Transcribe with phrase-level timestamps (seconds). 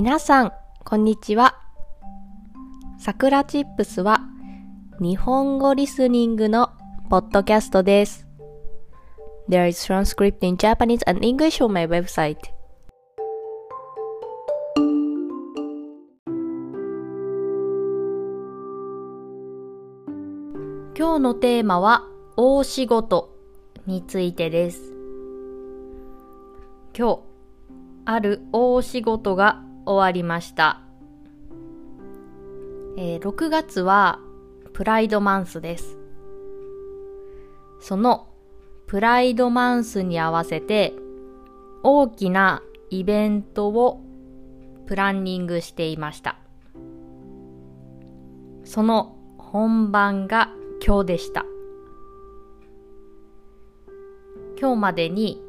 [0.00, 0.52] 皆さん、
[0.84, 1.56] こんにちは。
[3.00, 4.20] さくらチップスは
[5.00, 6.70] 日本語リスニングの
[7.10, 8.24] ポッドキャストです。
[9.48, 12.36] There is transcript in Japanese and English on my website.
[20.96, 22.04] 今日のテーマは
[22.36, 23.34] 大仕事
[23.84, 24.94] についてです。
[26.96, 27.20] 今日、
[28.04, 30.80] ある大仕事が終わりました。
[32.96, 34.18] えー6月は
[34.74, 35.96] プライドマンスです。
[37.80, 38.28] その
[38.86, 40.92] プライドマンスに合わせて
[41.82, 44.00] 大きなイベントを
[44.86, 46.38] プランニングしていました。
[48.64, 50.50] その本番が
[50.84, 51.46] 今日でした。
[54.60, 55.40] 今日までに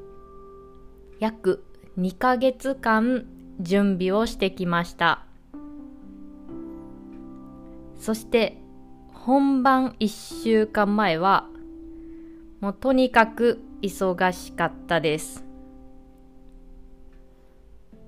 [1.19, 1.63] 約
[1.97, 3.25] 2ヶ月間
[3.59, 5.25] 準備をしてきました。
[7.99, 8.57] そして
[9.13, 11.47] 本番1週間前は
[12.61, 15.43] もうとにかく忙しかったです。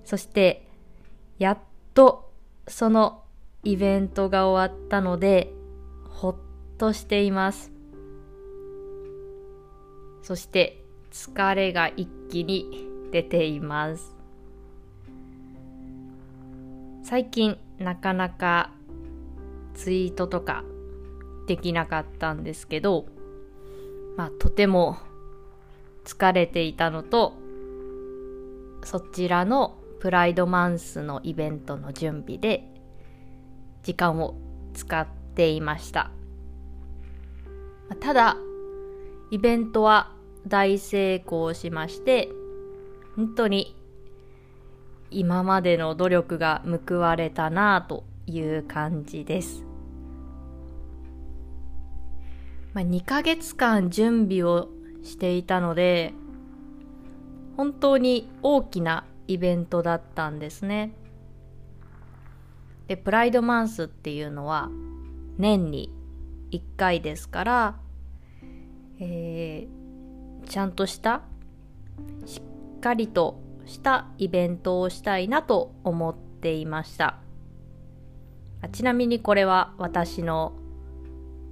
[0.06, 0.68] そして
[1.38, 1.58] やっ
[1.94, 2.32] と
[2.68, 3.24] その
[3.64, 5.54] イベントが終わったので
[6.10, 6.36] ほっ
[6.78, 7.72] としています。
[10.24, 14.21] そして疲れが一気に出ています。
[17.04, 18.72] 最近なかなか
[19.74, 20.64] ツイートとか
[21.48, 23.06] できなかったんですけど、
[24.18, 24.98] まあとても
[26.06, 27.34] 疲れていたのと、
[28.84, 32.64] そちらのプライドマンスのイベントの準備で
[33.84, 34.36] 時間を
[34.74, 36.12] 使っていました。
[38.00, 38.38] ただ、
[39.32, 40.12] イベントは
[40.48, 42.30] 大成功しまして、
[43.16, 43.76] 本当に
[45.12, 49.66] 今までの努力が報われたなぁという感じです。
[52.74, 54.70] まあ、2ヶ月間準備を
[55.04, 56.14] していたので、
[57.58, 60.94] 本当に大きなイベントだったんですね。
[62.88, 64.70] で、プライドマンスっていうのは
[65.38, 65.94] 年に
[66.52, 67.76] 1回ですから、
[69.00, 71.22] えー、ちゃんとした、
[72.26, 72.42] し
[72.78, 77.18] っかりとしたイベントをしたいなと思っていました。
[78.72, 80.54] ちなみにこれは私の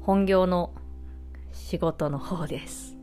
[0.02, 0.74] 本業の
[1.52, 2.96] 仕事の方です。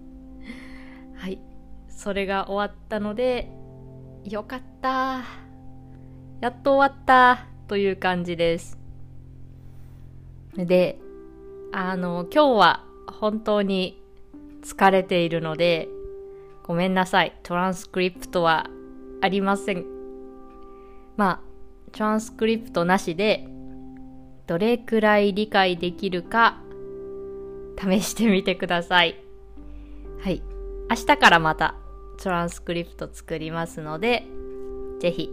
[1.17, 1.41] はい。
[1.89, 3.51] それが終わったので、
[4.25, 5.23] よかった。
[6.41, 8.79] やっと終わったという感じです。
[10.55, 11.01] で、
[11.73, 14.03] あの、今日は本当に
[14.63, 15.89] 疲れているので、
[16.65, 17.39] ごめんなさい。
[17.43, 18.69] トランスクリプトは
[19.21, 19.85] ありません。
[21.17, 21.41] まあ、
[21.93, 23.47] トランスクリプトなしで、
[24.47, 26.61] どれくらい理解できるか、
[27.79, 29.17] 試してみてください。
[30.23, 30.43] はい。
[30.89, 31.75] 明日からまた
[32.23, 34.25] トランスクリプト作りますので、
[35.01, 35.31] ぜひ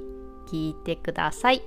[0.47, 1.61] 聞いてください。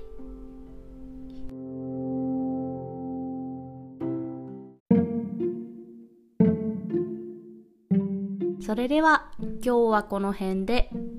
[8.61, 10.91] それでは今日はこの辺で